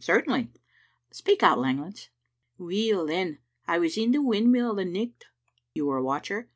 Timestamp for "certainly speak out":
0.00-1.56